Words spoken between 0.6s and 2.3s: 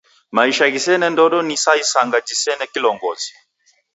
ghisene ndodo ni sa isanga